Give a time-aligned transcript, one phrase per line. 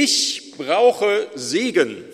[0.00, 2.04] Ich brauche Segen.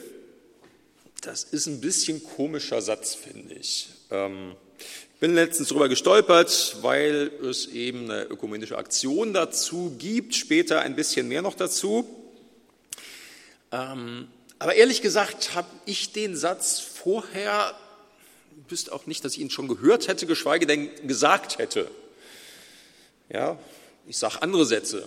[1.20, 3.90] Das ist ein bisschen komischer Satz, finde ich.
[4.10, 4.54] Ähm,
[5.20, 11.28] bin letztens darüber gestolpert, weil es eben eine ökumenische Aktion dazu gibt, später ein bisschen
[11.28, 12.08] mehr noch dazu.
[13.70, 14.28] Ähm,
[14.58, 17.78] aber ehrlich gesagt habe ich den Satz vorher,
[18.70, 21.90] wüsste auch nicht, dass ich ihn schon gehört hätte, geschweige denn gesagt hätte.
[23.28, 23.58] Ja,
[24.06, 25.06] ich sage andere Sätze.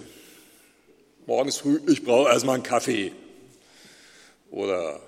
[1.28, 3.12] Morgens früh, ich brauche erstmal einen Kaffee.
[4.50, 5.02] Oder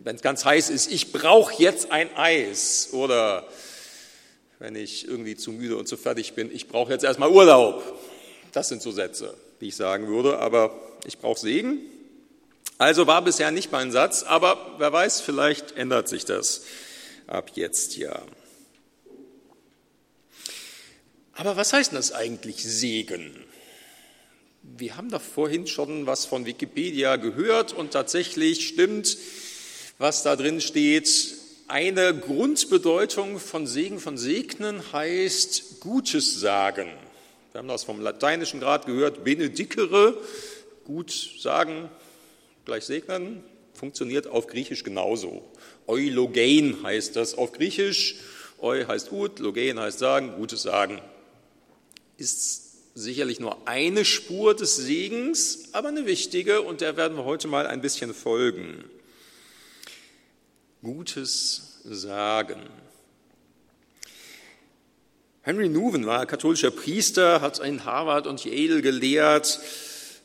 [0.00, 2.88] wenn es ganz heiß ist, ich brauche jetzt ein Eis.
[2.90, 3.46] Oder
[4.58, 7.80] wenn ich irgendwie zu müde und zu fertig bin, ich brauche jetzt erstmal Urlaub.
[8.50, 10.76] Das sind so Sätze, die ich sagen würde, aber
[11.06, 11.78] ich brauche Segen.
[12.76, 16.62] Also war bisher nicht mein Satz, aber wer weiß, vielleicht ändert sich das
[17.28, 18.20] ab jetzt ja.
[21.34, 23.44] Aber was heißt das eigentlich Segen?
[24.76, 29.16] Wir haben da vorhin schon was von Wikipedia gehört und tatsächlich stimmt,
[29.98, 31.34] was da drin steht.
[31.68, 36.88] Eine Grundbedeutung von Segen, von Segnen heißt Gutes sagen.
[37.52, 40.16] Wir haben das vom Lateinischen gerade gehört, benedicere,
[40.84, 41.88] gut sagen,
[42.64, 43.42] gleich segnen,
[43.74, 45.42] funktioniert auf Griechisch genauso.
[45.86, 48.16] Eulogein heißt das auf Griechisch.
[48.60, 51.00] Eu heißt gut, logein heißt sagen, Gutes sagen.
[52.16, 52.67] Ist
[52.98, 57.66] sicherlich nur eine Spur des Segens, aber eine wichtige und der werden wir heute mal
[57.66, 58.84] ein bisschen folgen.
[60.82, 62.60] Gutes sagen.
[65.42, 69.60] Henry Nouwen war katholischer Priester, hat in Harvard und Yale gelehrt,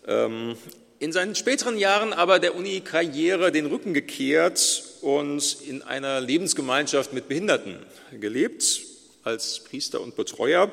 [0.08, 0.58] ähm,
[1.00, 7.28] in seinen späteren Jahren aber der Uni-Karriere den Rücken gekehrt und in einer Lebensgemeinschaft mit
[7.28, 7.78] Behinderten
[8.20, 8.82] gelebt,
[9.24, 10.72] als Priester und Betreuer.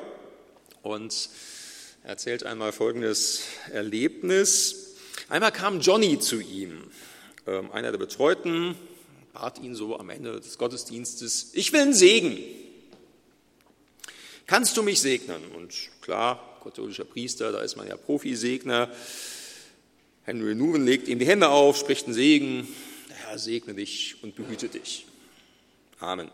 [0.81, 1.29] Und
[2.03, 4.95] er erzählt einmal folgendes Erlebnis.
[5.29, 6.89] Einmal kam Johnny zu ihm,
[7.45, 8.75] ähm, einer der Betreuten,
[9.33, 12.39] bat ihn so am Ende des Gottesdienstes, ich will einen Segen.
[14.47, 15.43] Kannst du mich segnen?
[15.55, 18.89] Und klar, katholischer Priester, da ist man ja Profisegner.
[20.23, 22.67] Henry Nuven legt ihm die Hände auf, spricht einen Segen.
[23.09, 25.05] Der Herr segne dich und behüte dich.
[25.99, 26.29] Amen.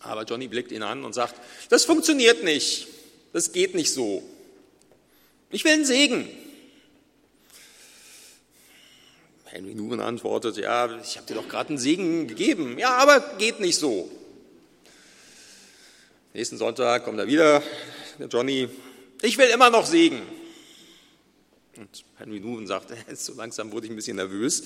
[0.00, 1.34] Aber Johnny blickt ihn an und sagt,
[1.68, 2.86] das funktioniert nicht.
[3.32, 4.22] Das geht nicht so.
[5.50, 6.28] Ich will einen Segen.
[9.44, 12.78] Henry Nuven antwortet, ja, ich habe dir doch gerade einen Segen gegeben.
[12.78, 14.10] Ja, aber geht nicht so.
[16.34, 17.62] Nächsten Sonntag kommt er wieder,
[18.18, 18.68] der Johnny,
[19.22, 20.20] ich will immer noch Segen.
[21.76, 24.62] Und Henry Nuven sagt, so langsam wurde ich ein bisschen nervös,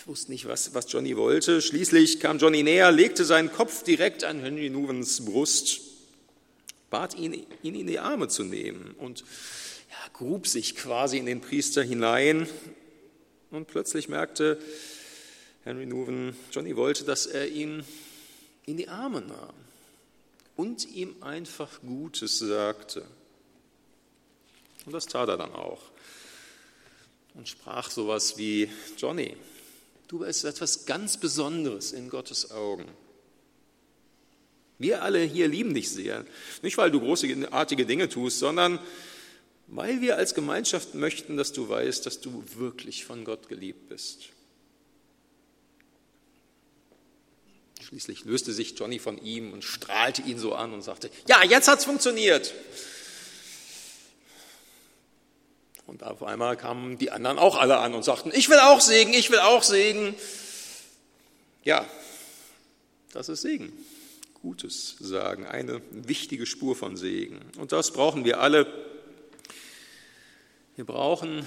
[0.00, 1.60] ich wusste nicht, was, was Johnny wollte.
[1.60, 5.80] Schließlich kam Johnny näher, legte seinen Kopf direkt an Henry Nuvens Brust,
[6.94, 9.22] bat ihn, ihn in die Arme zu nehmen und
[9.90, 12.48] ja, grub sich quasi in den Priester hinein
[13.50, 14.60] und plötzlich merkte
[15.64, 17.82] Henry Nuven, Johnny wollte, dass er ihn
[18.64, 19.54] in die Arme nahm
[20.54, 23.04] und ihm einfach Gutes sagte.
[24.86, 25.82] Und das tat er dann auch.
[27.34, 29.36] Und sprach sowas wie, Johnny,
[30.06, 32.86] du bist etwas ganz Besonderes in Gottes Augen.
[34.78, 36.24] Wir alle hier lieben dich sehr.
[36.62, 38.78] Nicht, weil du großartige Dinge tust, sondern
[39.66, 44.28] weil wir als Gemeinschaft möchten, dass du weißt, dass du wirklich von Gott geliebt bist.
[47.80, 51.68] Schließlich löste sich Johnny von ihm und strahlte ihn so an und sagte, ja, jetzt
[51.68, 52.54] hat's funktioniert.
[55.86, 59.12] Und auf einmal kamen die anderen auch alle an und sagten, ich will auch Segen,
[59.12, 60.14] ich will auch Segen.
[61.62, 61.86] Ja,
[63.12, 63.72] das ist Segen.
[64.44, 67.40] Gutes sagen, eine wichtige Spur von Segen.
[67.56, 68.66] Und das brauchen wir alle
[70.76, 71.46] wir brauchen,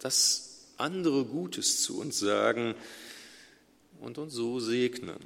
[0.00, 2.74] dass andere Gutes zu uns sagen
[4.00, 5.16] und uns so segnen.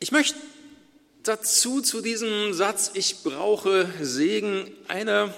[0.00, 0.38] Ich möchte
[1.24, 5.34] dazu zu diesem Satz, ich brauche Segen, eine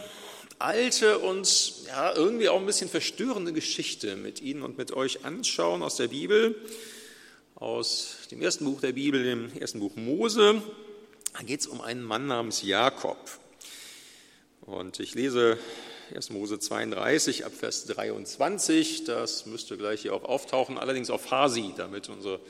[0.61, 5.83] alte und ja, irgendwie auch ein bisschen verstörende Geschichte mit Ihnen und mit euch anschauen
[5.83, 6.55] aus der Bibel,
[7.61, 10.63] aus dem ersten Buch der Bibel, dem ersten Buch Mose.
[11.35, 13.19] Da geht es um einen Mann namens Jakob.
[14.63, 15.59] Und ich lese
[16.15, 16.31] 1.
[16.31, 19.05] Mose 32 ab Vers 23.
[19.05, 22.41] Das müsste gleich hier auch auftauchen, allerdings auf Farsi, damit unsere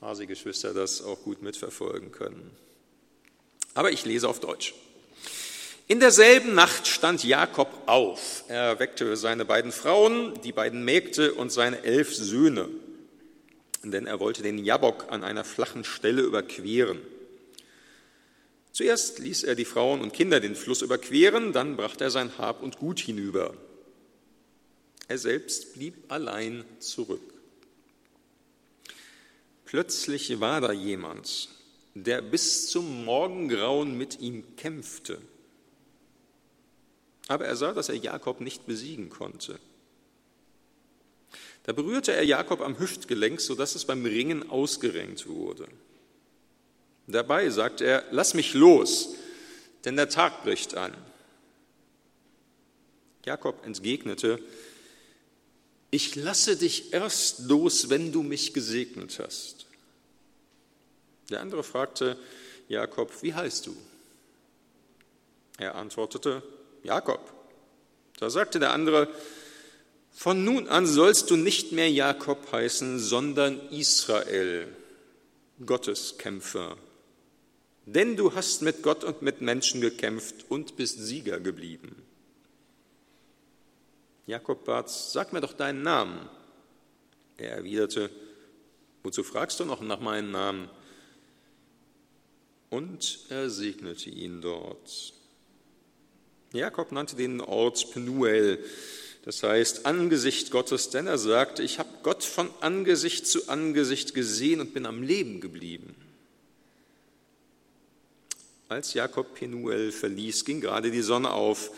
[0.00, 2.50] Farsi-Geschwister das auch gut mitverfolgen können.
[3.72, 4.74] Aber ich lese auf Deutsch.
[5.88, 8.44] In derselben Nacht stand Jakob auf.
[8.48, 12.68] Er weckte seine beiden Frauen, die beiden Mägde und seine elf Söhne,
[13.84, 17.00] denn er wollte den Jabok an einer flachen Stelle überqueren.
[18.72, 22.62] Zuerst ließ er die Frauen und Kinder den Fluss überqueren, dann brachte er sein Hab
[22.62, 23.54] und Gut hinüber.
[25.08, 27.20] Er selbst blieb allein zurück.
[29.64, 31.48] Plötzlich war da jemand,
[31.94, 35.18] der bis zum Morgengrauen mit ihm kämpfte.
[37.28, 39.58] Aber er sah, dass er Jakob nicht besiegen konnte.
[41.64, 45.68] Da berührte er Jakob am Hüftgelenk, sodass es beim Ringen ausgerenkt wurde.
[47.06, 49.14] Dabei sagte er, lass mich los,
[49.84, 50.94] denn der Tag bricht an.
[53.24, 54.40] Jakob entgegnete,
[55.90, 59.66] ich lasse dich erst los, wenn du mich gesegnet hast.
[61.30, 62.16] Der andere fragte
[62.68, 63.76] Jakob, wie heißt du?
[65.58, 66.42] Er antwortete,
[66.82, 67.20] Jakob.
[68.18, 69.08] Da sagte der andere,
[70.12, 74.68] von nun an sollst du nicht mehr Jakob heißen, sondern Israel,
[75.64, 76.76] Gotteskämpfer.
[77.86, 82.02] Denn du hast mit Gott und mit Menschen gekämpft und bist Sieger geblieben.
[84.26, 86.28] Jakob bat, sag mir doch deinen Namen.
[87.38, 88.08] Er erwiderte,
[89.02, 90.70] wozu fragst du noch nach meinem Namen?
[92.70, 95.12] Und er segnete ihn dort.
[96.52, 98.64] Jakob nannte den Ort Penuel,
[99.22, 104.60] das heißt Angesicht Gottes, denn er sagte, ich habe Gott von Angesicht zu Angesicht gesehen
[104.60, 105.94] und bin am Leben geblieben.
[108.68, 111.70] Als Jakob Penuel verließ, ging gerade die Sonne auf.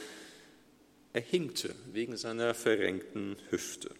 [1.13, 3.91] Er hinkte wegen seiner verrenkten Hüfte.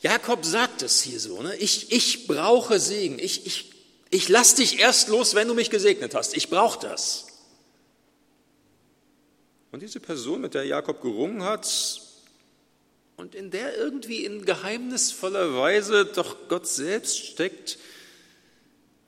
[0.00, 1.56] Jakob sagt es hier so, ne?
[1.56, 3.72] ich, ich brauche Segen, ich, ich,
[4.10, 7.27] ich lass dich erst los, wenn du mich gesegnet hast, ich brauche das.
[9.70, 12.00] Und diese Person, mit der Jakob gerungen hat
[13.16, 17.78] und in der irgendwie in geheimnisvoller Weise doch Gott selbst steckt,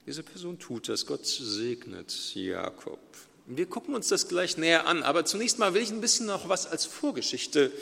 [0.07, 1.07] diese Person tut das.
[1.07, 2.99] Gott segnet Jakob.
[3.47, 6.49] Wir gucken uns das gleich näher an, aber zunächst mal will ich ein bisschen noch
[6.49, 7.73] was als Vorgeschichte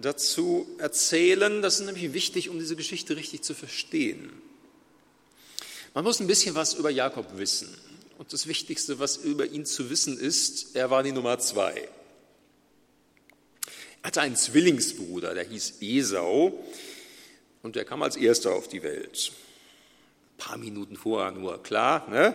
[0.00, 1.62] dazu erzählen.
[1.62, 4.30] Das ist nämlich wichtig, um diese Geschichte richtig zu verstehen.
[5.94, 7.74] Man muss ein bisschen was über Jakob wissen.
[8.18, 11.88] Und das Wichtigste, was über ihn zu wissen ist, er war die Nummer zwei.
[14.02, 16.64] Er hatte einen Zwillingsbruder, der hieß Esau
[17.62, 19.32] und der kam als erster auf die Welt
[20.36, 22.06] paar Minuten vorher nur, klar.
[22.10, 22.34] Ne?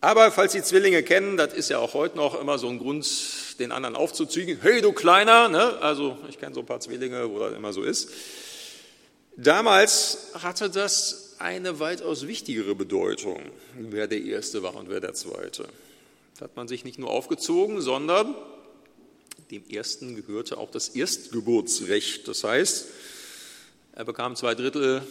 [0.00, 3.06] Aber falls Sie Zwillinge kennen, das ist ja auch heute noch immer so ein Grund,
[3.58, 4.58] den anderen aufzuzügen.
[4.60, 5.48] Hey, du Kleiner!
[5.48, 5.78] Ne?
[5.80, 8.10] Also ich kenne so ein paar Zwillinge, wo das immer so ist.
[9.36, 13.42] Damals hatte das eine weitaus wichtigere Bedeutung,
[13.76, 15.68] wer der Erste war und wer der Zweite.
[16.38, 18.34] Da hat man sich nicht nur aufgezogen, sondern
[19.50, 22.26] dem Ersten gehörte auch das Erstgeburtsrecht.
[22.28, 22.86] Das heißt,
[23.94, 25.02] er bekam zwei Drittel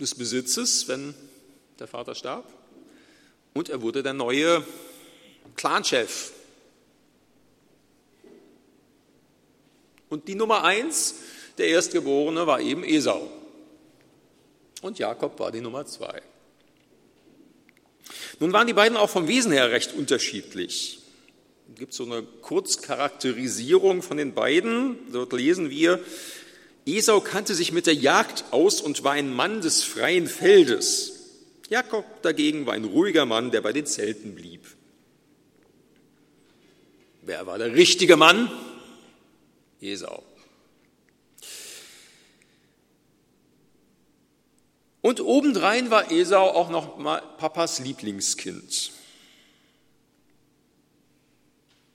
[0.00, 1.14] des Besitzes, wenn
[1.78, 2.52] der Vater starb.
[3.54, 4.66] Und er wurde der neue
[5.54, 6.32] Clanchef.
[10.08, 11.14] Und die Nummer eins,
[11.58, 13.30] der Erstgeborene, war eben Esau.
[14.86, 16.22] Und Jakob war die Nummer zwei.
[18.38, 21.00] Nun waren die beiden auch vom Wesen her recht unterschiedlich.
[21.72, 24.96] Es gibt so eine Kurzcharakterisierung von den beiden.
[25.12, 25.98] Dort lesen wir,
[26.86, 31.30] Esau kannte sich mit der Jagd aus und war ein Mann des freien Feldes.
[31.68, 34.64] Jakob dagegen war ein ruhiger Mann, der bei den Zelten blieb.
[37.22, 38.52] Wer war der richtige Mann?
[39.80, 40.22] Esau.
[45.06, 46.98] Und obendrein war Esau auch noch
[47.38, 48.90] Papas Lieblingskind.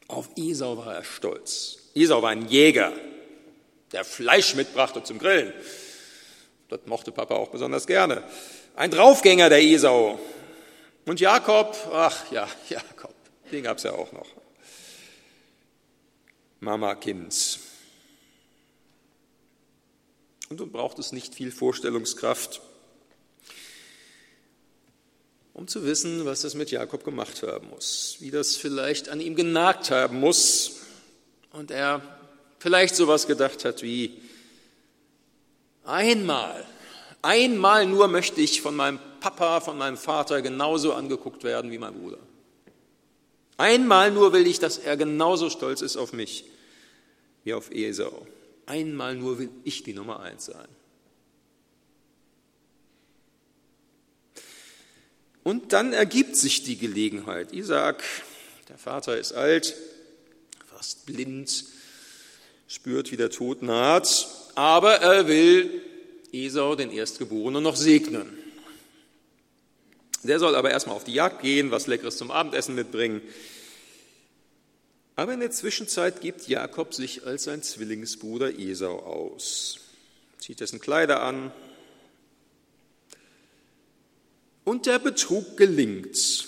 [0.08, 1.90] Auf Esau war er stolz.
[1.94, 2.94] Esau war ein Jäger,
[3.92, 5.52] der Fleisch mitbrachte zum Grillen.
[6.70, 8.24] Das mochte Papa auch besonders gerne.
[8.78, 10.18] Ein Draufgänger der Esau.
[11.06, 13.14] Und Jakob, ach ja, Jakob,
[13.52, 14.28] den gab es ja auch noch.
[16.62, 17.60] Mama Kind.
[20.48, 22.62] Und du braucht es nicht viel Vorstellungskraft,
[25.54, 29.36] um zu wissen, was das mit Jakob gemacht haben muss, wie das vielleicht an ihm
[29.36, 30.82] genagt haben muss
[31.52, 32.02] und er
[32.60, 34.18] vielleicht sowas gedacht hat wie,
[35.84, 36.66] einmal
[37.22, 41.94] Einmal nur möchte ich von meinem Papa, von meinem Vater genauso angeguckt werden wie mein
[41.94, 42.18] Bruder.
[43.58, 46.46] Einmal nur will ich, dass er genauso stolz ist auf mich
[47.44, 48.26] wie auf Esau.
[48.66, 50.68] Einmal nur will ich die Nummer eins sein.
[55.44, 57.54] Und dann ergibt sich die Gelegenheit.
[57.54, 58.04] Isaac,
[58.70, 59.76] der Vater ist alt,
[60.68, 61.66] fast blind,
[62.68, 65.82] spürt, wie der Tod naht, aber er will
[66.32, 68.38] Esau, den Erstgeborenen, noch segnen.
[70.24, 73.22] Der soll aber erstmal auf die Jagd gehen, was Leckeres zum Abendessen mitbringen.
[75.16, 79.80] Aber in der Zwischenzeit gibt Jakob sich als sein Zwillingsbruder Esau aus,
[80.38, 81.52] zieht dessen Kleider an.
[84.72, 86.48] Und der Betrug gelingt.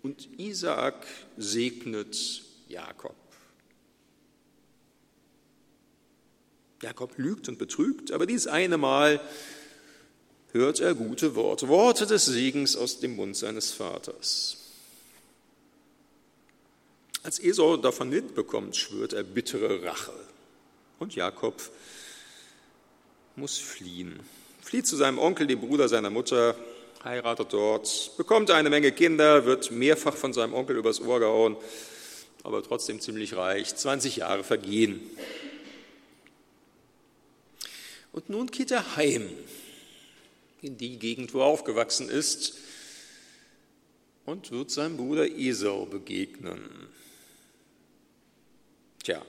[0.00, 1.04] Und Isaak
[1.36, 3.16] segnet Jakob.
[6.80, 9.20] Jakob lügt und betrügt, aber dieses eine Mal
[10.52, 14.56] hört er gute Worte, Worte des Segens aus dem Mund seines Vaters.
[17.24, 20.14] Als Esau davon mitbekommt, schwört er bittere Rache.
[21.00, 21.60] Und Jakob
[23.34, 24.20] muss fliehen.
[24.70, 26.54] Flieht zu seinem Onkel, dem Bruder seiner Mutter,
[27.02, 31.56] heiratet dort, bekommt eine Menge Kinder, wird mehrfach von seinem Onkel übers Ohr gehauen,
[32.44, 33.74] aber trotzdem ziemlich reich.
[33.74, 35.00] 20 Jahre vergehen.
[38.12, 39.28] Und nun geht er heim
[40.62, 42.56] in die Gegend, wo er aufgewachsen ist,
[44.24, 46.62] und wird seinem Bruder Esau begegnen.
[49.02, 49.20] Tja,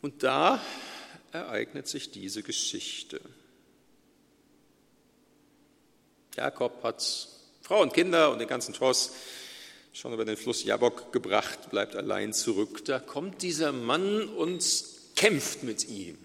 [0.00, 0.58] und da
[1.32, 3.20] ereignet sich diese Geschichte.
[6.38, 7.28] Jakob hat
[7.62, 9.10] Frau und Kinder und den ganzen Tross
[9.92, 12.84] schon über den Fluss Jabok gebracht, bleibt allein zurück.
[12.84, 14.64] Da kommt dieser Mann und
[15.16, 16.16] kämpft mit ihm.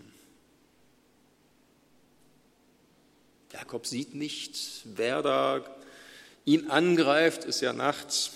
[3.52, 5.66] Jakob sieht nicht, wer da
[6.46, 8.34] ihn angreift, ist ja nachts.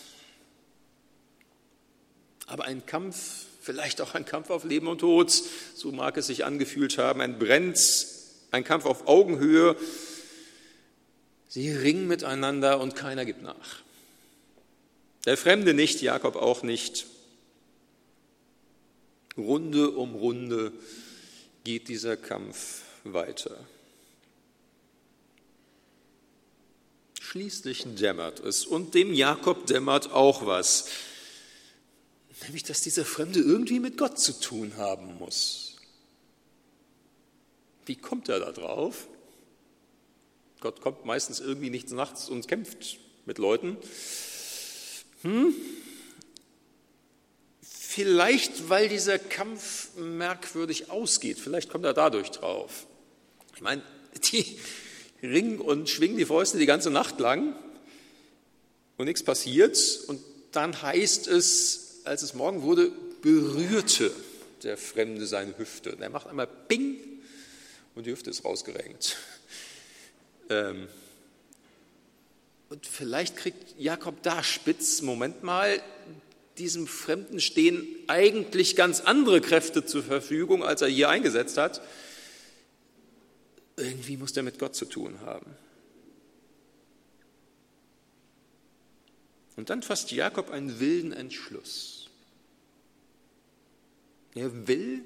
[2.48, 5.31] Aber ein Kampf, vielleicht auch ein Kampf auf Leben und Tod,
[5.75, 8.07] so mag es sich angefühlt haben, ein Brennt,
[8.50, 9.75] ein Kampf auf Augenhöhe.
[11.58, 13.82] Sie ringen miteinander und keiner gibt nach.
[15.26, 17.08] Der Fremde nicht, Jakob auch nicht.
[19.36, 20.72] Runde um Runde
[21.64, 23.58] geht dieser Kampf weiter.
[27.20, 30.90] Schließlich dämmert es und dem Jakob dämmert auch was,
[32.44, 35.78] nämlich dass dieser Fremde irgendwie mit Gott zu tun haben muss.
[37.88, 39.08] Wie kommt er da drauf?
[40.60, 43.78] Gott kommt meistens irgendwie nicht nachts und kämpft mit Leuten.
[45.22, 45.54] Hm?
[47.62, 51.40] Vielleicht, weil dieser Kampf merkwürdig ausgeht.
[51.40, 52.86] Vielleicht kommt er dadurch drauf.
[53.56, 53.82] Ich meine,
[54.32, 54.60] die,
[55.22, 57.56] ringen und schwingen die Fäuste die ganze Nacht lang
[58.98, 59.78] und nichts passiert.
[60.08, 60.22] Und
[60.52, 64.12] dann heißt es, als es morgen wurde, berührte
[64.64, 65.94] der Fremde seine Hüfte.
[65.94, 66.98] Und er macht einmal Bing
[67.96, 69.18] und die Hüfte ist rausgerenkt.
[70.50, 70.88] Ähm,
[72.70, 75.82] und vielleicht kriegt Jakob da spitz, Moment mal,
[76.58, 81.82] diesem Fremden stehen eigentlich ganz andere Kräfte zur Verfügung, als er hier eingesetzt hat.
[83.77, 85.56] Irgendwie muss der mit Gott zu tun haben.
[89.56, 92.10] Und dann fasst Jakob einen wilden Entschluss.
[94.36, 95.04] Er will,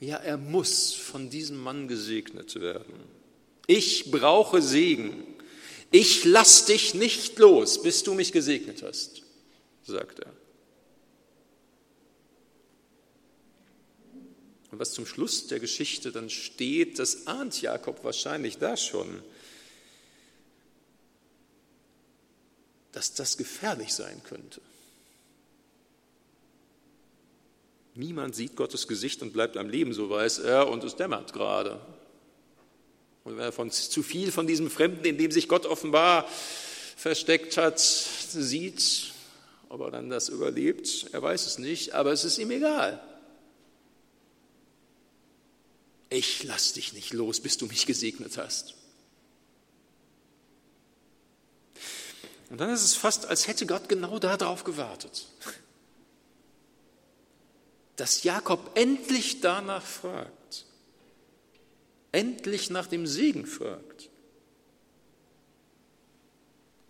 [0.00, 3.17] ja, er muss von diesem Mann gesegnet werden.
[3.68, 5.26] Ich brauche Segen.
[5.90, 9.22] Ich lass dich nicht los, bis du mich gesegnet hast,
[9.84, 10.32] sagt er.
[14.70, 19.22] Und was zum Schluss der Geschichte dann steht, das ahnt Jakob wahrscheinlich da schon,
[22.92, 24.62] dass das gefährlich sein könnte.
[27.94, 31.80] Niemand sieht Gottes Gesicht und bleibt am Leben, so weiß er, und es dämmert gerade.
[33.28, 36.26] Und wenn er von, zu viel von diesem Fremden, in dem sich Gott offenbar
[36.96, 39.12] versteckt hat, sieht,
[39.68, 43.02] ob er dann das überlebt, er weiß es nicht, aber es ist ihm egal.
[46.08, 48.74] ich lass dich nicht los, bis du mich gesegnet hast.
[52.48, 55.26] Und dann ist es fast, als hätte Gott genau darauf gewartet,
[57.96, 60.32] dass Jakob endlich danach fragt,
[62.12, 64.10] endlich nach dem Segen fragt.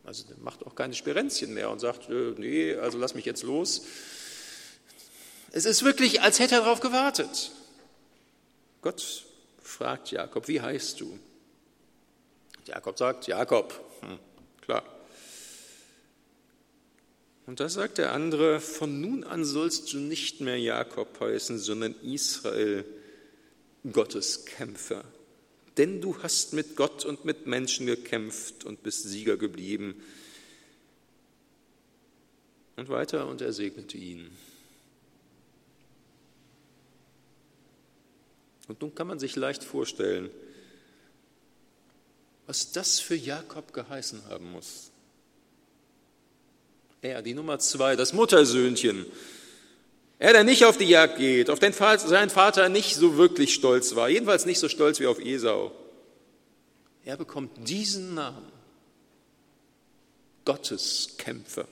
[0.05, 3.43] Also der macht auch keine Sperenzchen mehr und sagt, äh, nee, also lass mich jetzt
[3.43, 3.83] los.
[5.51, 7.53] Es ist wirklich, als hätte er darauf gewartet.
[8.81, 9.25] Gott
[9.63, 11.19] fragt Jakob, wie heißt du?
[12.65, 14.19] Jakob sagt, Jakob, hm,
[14.61, 14.83] klar.
[17.47, 21.95] Und da sagt der andere, von nun an sollst du nicht mehr Jakob heißen, sondern
[22.03, 22.85] Israel,
[23.92, 25.04] Gottes Kämpfer.
[25.76, 30.02] Denn du hast mit Gott und mit Menschen gekämpft und bist Sieger geblieben.
[32.76, 34.30] Und weiter, und er segnete ihn.
[38.68, 40.30] Und nun kann man sich leicht vorstellen,
[42.47, 44.90] was das für Jakob geheißen haben muss.
[47.02, 49.07] Er, die Nummer zwei, das Muttersöhnchen.
[50.19, 53.95] Er, der nicht auf die Jagd geht, auf den sein Vater nicht so wirklich stolz
[53.95, 55.73] war, jedenfalls nicht so stolz wie auf Esau.
[57.05, 58.53] Er bekommt diesen Namen.
[60.45, 61.69] Gottes Kämpfer,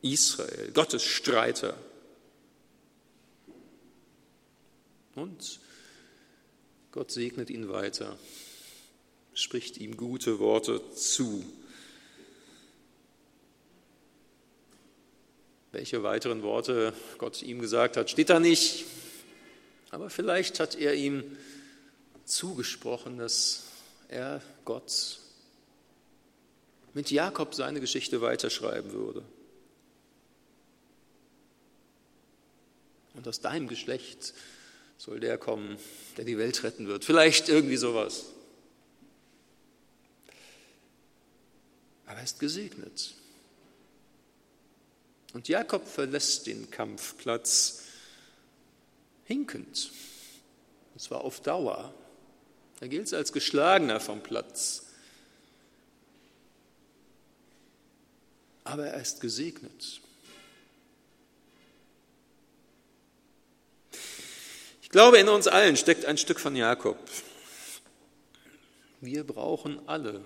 [0.00, 1.76] Israel, Gottes Streiter.
[5.14, 5.60] Und
[6.90, 8.18] Gott segnet ihn weiter,
[9.34, 11.44] spricht ihm gute Worte zu.
[15.72, 18.84] Welche weiteren Worte Gott ihm gesagt hat, steht da nicht.
[19.90, 21.24] Aber vielleicht hat er ihm
[22.26, 23.64] zugesprochen, dass
[24.08, 25.18] er Gott
[26.92, 29.22] mit Jakob seine Geschichte weiterschreiben würde.
[33.14, 34.34] Und aus deinem Geschlecht
[34.98, 35.78] soll der kommen,
[36.18, 37.04] der die Welt retten wird.
[37.04, 38.26] Vielleicht irgendwie sowas.
[42.04, 43.14] Aber er ist gesegnet.
[45.32, 47.82] Und Jakob verlässt den Kampfplatz
[49.24, 49.90] hinkend.
[50.92, 51.94] Und zwar auf Dauer.
[52.80, 54.86] Er gilt als Geschlagener vom Platz.
[58.64, 60.00] Aber er ist gesegnet.
[64.82, 66.98] Ich glaube, in uns allen steckt ein Stück von Jakob.
[69.00, 70.22] Wir brauchen alle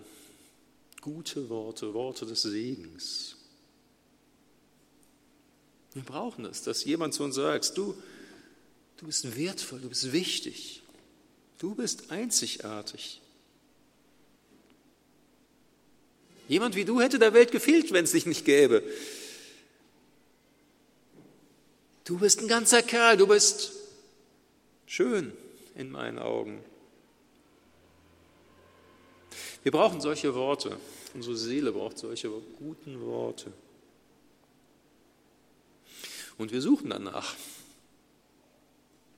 [1.00, 3.36] gute Worte, Worte des Segens.
[5.96, 7.96] Wir brauchen es, dass jemand zu uns sagt, du,
[8.98, 10.82] du bist wertvoll, du bist wichtig,
[11.56, 13.22] du bist einzigartig.
[16.48, 18.82] Jemand wie du hätte der Welt gefehlt, wenn es dich nicht gäbe.
[22.04, 23.72] Du bist ein ganzer Kerl, du bist
[24.84, 25.32] schön
[25.76, 26.62] in meinen Augen.
[29.62, 30.76] Wir brauchen solche Worte.
[31.14, 33.50] Unsere Seele braucht solche guten Worte.
[36.38, 37.35] Und wir suchen danach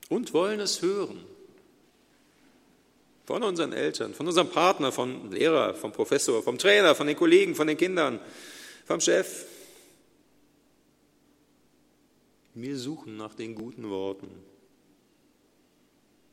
[0.09, 1.23] und wollen es hören.
[3.25, 7.53] Von unseren Eltern, von unserem Partner, vom Lehrer, vom Professor, vom Trainer, von den Kollegen,
[7.53, 8.19] von den Kindern,
[8.85, 9.45] vom Chef.
[12.55, 14.29] Wir suchen nach den guten Worten,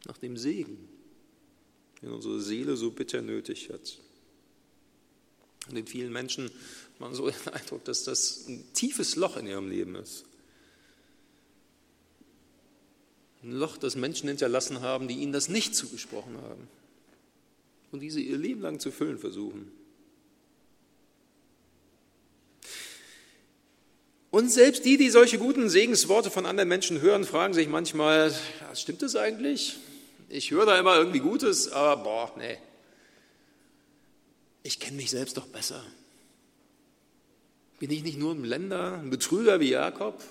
[0.07, 0.89] nach dem Segen,
[2.01, 3.99] den unsere Seele so bitter nötig hat.
[5.69, 9.47] Und in vielen Menschen hat man so den Eindruck, dass das ein tiefes Loch in
[9.47, 10.25] ihrem Leben ist.
[13.43, 16.69] Ein Loch, das Menschen hinterlassen haben, die ihnen das nicht zugesprochen haben.
[17.93, 19.71] Und diese ihr Leben lang zu füllen versuchen.
[24.31, 28.75] Und selbst die, die solche guten Segensworte von anderen Menschen hören, fragen sich manchmal, ja,
[28.75, 29.79] stimmt das eigentlich?
[30.29, 32.59] Ich höre da immer irgendwie Gutes, aber boah, nee.
[34.63, 35.83] Ich kenne mich selbst doch besser.
[37.79, 40.23] Bin ich nicht nur ein Blender, ein Betrüger wie Jakob?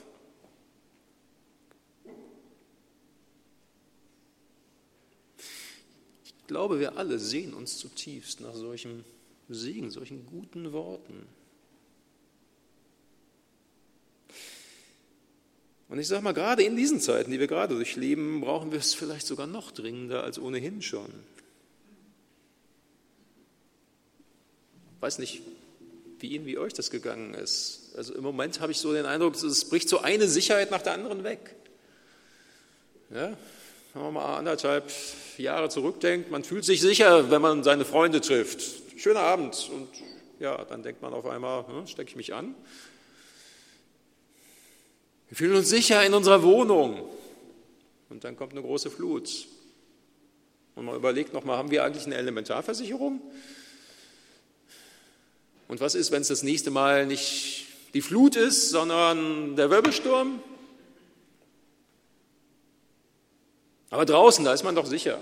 [6.46, 9.04] Ich glaube, wir alle sehen uns zutiefst nach solchem
[9.50, 11.26] Segen, solchen guten Worten.
[15.90, 18.94] Und ich sage mal, gerade in diesen Zeiten, die wir gerade durchleben, brauchen wir es
[18.94, 21.10] vielleicht sogar noch dringender als ohnehin schon.
[24.98, 25.42] Ich weiß nicht,
[26.20, 27.92] wie Ihnen, wie euch das gegangen ist.
[27.96, 30.94] Also im Moment habe ich so den Eindruck, es bricht so eine Sicherheit nach der
[30.94, 31.56] anderen weg.
[33.10, 33.36] Ja,
[33.96, 34.92] wenn man mal anderthalb
[35.38, 38.62] Jahre zurückdenkt, man fühlt sich sicher, wenn man seine Freunde trifft.
[39.00, 39.70] Schöner Abend.
[39.74, 39.88] Und
[40.38, 42.56] ja, dann denkt man auf einmal, hm, stecke ich mich an.
[45.30, 47.10] Wir fühlen uns sicher in unserer Wohnung.
[48.10, 49.48] Und dann kommt eine große Flut.
[50.76, 53.22] Und man überlegt nochmal, haben wir eigentlich eine Elementarversicherung?
[55.70, 60.42] Und was ist, wenn es das nächste Mal nicht die Flut ist, sondern der Wirbelsturm?
[63.96, 65.22] Aber draußen, da ist man doch sicher.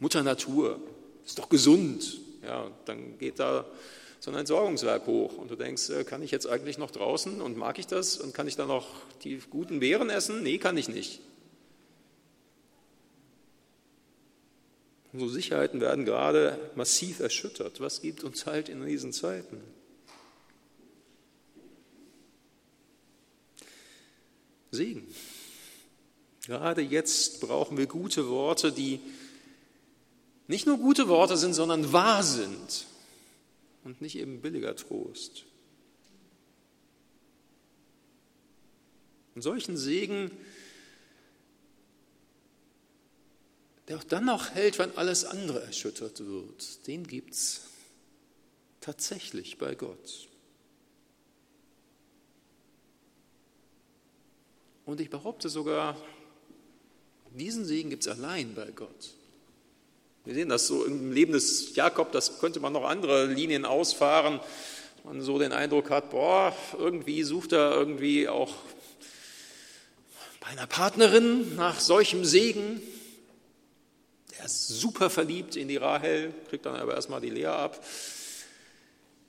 [0.00, 0.78] Mutter Natur,
[1.24, 2.20] ist doch gesund.
[2.42, 3.64] Ja, dann geht da
[4.20, 7.56] so ein Entsorgungswerk hoch und du denkst, äh, kann ich jetzt eigentlich noch draußen und
[7.56, 8.86] mag ich das und kann ich da noch
[9.24, 10.42] die guten Beeren essen?
[10.42, 11.22] Nee, kann ich nicht.
[15.14, 17.80] Unsere Sicherheiten werden gerade massiv erschüttert.
[17.80, 19.62] Was gibt uns halt in diesen Zeiten?
[24.70, 25.06] Segen.
[26.48, 29.00] Gerade jetzt brauchen wir gute Worte, die
[30.46, 32.86] nicht nur gute Worte sind, sondern wahr sind
[33.84, 35.44] und nicht eben billiger Trost.
[39.34, 40.30] Und solchen Segen
[43.88, 47.62] der auch dann noch hält, wenn alles andere erschüttert wird, den gibt es
[48.80, 50.28] tatsächlich bei Gott.
[54.86, 55.96] Und ich behaupte sogar,
[57.38, 59.14] diesen Segen gibt es allein bei Gott.
[60.24, 64.40] Wir sehen das so im Leben des Jakob, das könnte man noch andere Linien ausfahren.
[65.04, 68.52] Man so den Eindruck hat, boah, irgendwie sucht er irgendwie auch
[70.40, 72.82] bei einer Partnerin nach solchem Segen.
[74.38, 77.82] Er ist super verliebt in die Rahel, kriegt dann aber erstmal die Lea ab.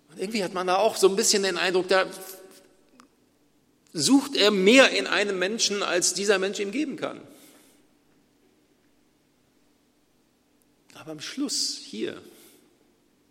[0.10, 2.06] Und irgendwie hat man da auch so ein bisschen den Eindruck, da
[3.94, 7.22] sucht er mehr in einem Menschen, als dieser Mensch ihm geben kann.
[11.00, 12.22] Aber am Schluss hier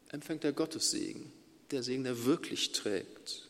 [0.09, 1.31] empfängt er Gottes Segen,
[1.71, 3.47] der Segen, der wirklich trägt.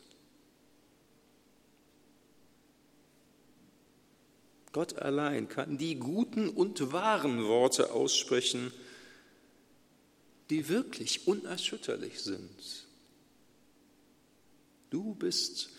[4.73, 8.73] Gott allein kann die guten und wahren Worte aussprechen,
[10.49, 12.85] die wirklich unerschütterlich sind.
[14.89, 15.69] Du bist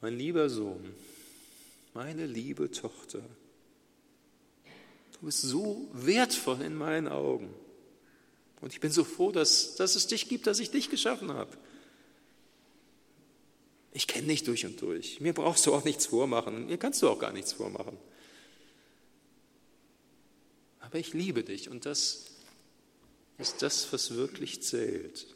[0.00, 0.94] mein lieber Sohn,
[1.92, 3.20] meine liebe Tochter.
[5.20, 7.54] Du bist so wertvoll in meinen Augen.
[8.62, 11.56] Und ich bin so froh, dass, dass es dich gibt, dass ich dich geschaffen habe.
[13.92, 15.20] Ich kenne dich durch und durch.
[15.20, 16.66] Mir brauchst du auch nichts vormachen.
[16.66, 17.98] Mir kannst du auch gar nichts vormachen.
[20.80, 22.26] Aber ich liebe dich und das
[23.38, 25.26] ist das, was wirklich zählt.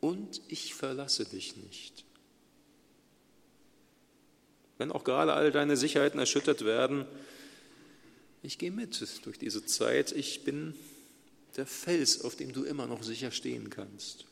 [0.00, 2.04] Und ich verlasse dich nicht.
[4.80, 7.04] Wenn auch gerade all deine Sicherheiten erschüttert werden,
[8.42, 10.10] ich gehe mit durch diese Zeit.
[10.10, 10.72] Ich bin
[11.58, 14.24] der Fels, auf dem du immer noch sicher stehen kannst.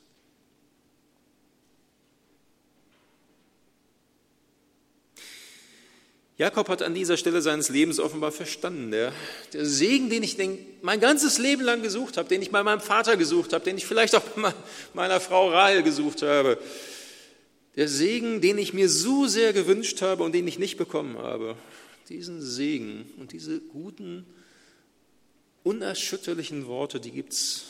[6.38, 9.12] Jakob hat an dieser Stelle seines Lebens offenbar verstanden, der,
[9.52, 12.80] der Segen, den ich den, mein ganzes Leben lang gesucht habe, den ich bei meinem
[12.80, 14.54] Vater gesucht habe, den ich vielleicht auch bei
[14.94, 16.56] meiner Frau Rahel gesucht habe,
[17.78, 21.56] der Segen, den ich mir so sehr gewünscht habe und den ich nicht bekommen habe,
[22.10, 24.26] diesen Segen und diese guten,
[25.62, 27.66] unerschütterlichen Worte, die gibt es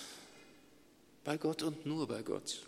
[1.24, 2.62] bei Gott und nur bei Gott.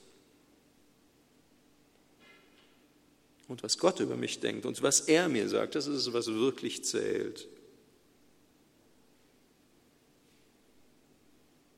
[3.51, 6.29] und was Gott über mich denkt und was er mir sagt, das ist es, was
[6.29, 7.49] wirklich zählt.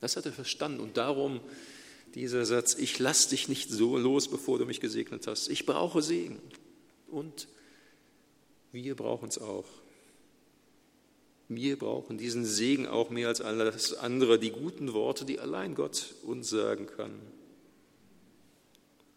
[0.02, 1.40] Das hat er verstanden und darum
[2.14, 5.48] dieser Satz, ich lass dich nicht so los, bevor du mich gesegnet hast.
[5.48, 6.40] Ich brauche Segen
[7.08, 7.48] und
[8.72, 9.66] wir brauchen es auch.
[11.48, 16.14] Wir brauchen diesen Segen auch mehr als alles andere, die guten Worte, die allein Gott
[16.22, 17.12] uns sagen kann.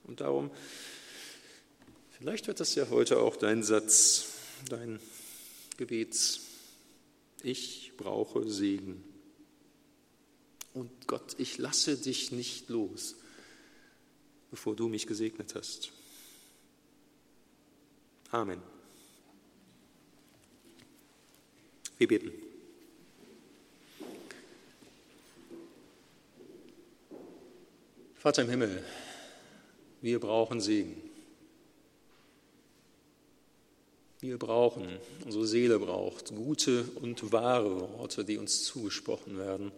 [0.04, 0.52] Und darum
[2.18, 4.28] Vielleicht wird das ja heute auch dein Satz,
[4.70, 5.02] dein
[5.76, 6.40] Gebets.
[7.44, 9.04] Ich brauche Segen.
[10.76, 13.16] Und Gott, ich lasse dich nicht los,
[14.52, 15.92] bevor du mich gesegnet hast.
[18.30, 18.62] Amen.
[21.98, 22.32] Wir beten.
[28.16, 28.84] Vater im Himmel,
[30.02, 31.02] wir brauchen Segen.
[34.20, 39.72] Wir brauchen, unsere Seele braucht gute und wahre Worte, die uns zugesprochen werden.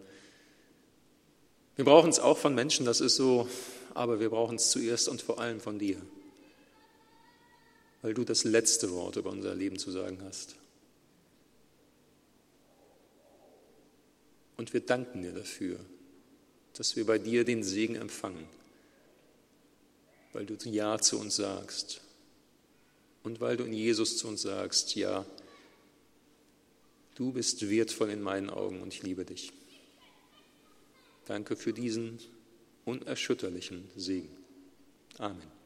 [1.78, 3.48] Wir brauchen es auch von Menschen, das ist so,
[3.94, 6.02] aber wir brauchen es zuerst und vor allem von dir,
[8.02, 10.56] weil du das letzte Wort über unser Leben zu sagen hast.
[14.56, 15.78] Und wir danken dir dafür,
[16.72, 18.48] dass wir bei dir den Segen empfangen,
[20.32, 22.00] weil du Ja zu uns sagst
[23.22, 25.24] und weil du in Jesus zu uns sagst, ja,
[27.14, 29.52] du bist wertvoll in meinen Augen und ich liebe dich.
[31.28, 32.18] Danke für diesen
[32.86, 34.30] unerschütterlichen Segen.
[35.18, 35.57] Amen.